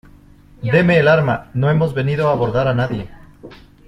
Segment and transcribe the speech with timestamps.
[0.63, 1.51] deme el arma.
[1.53, 3.07] no hemos venido a abordar a nadie.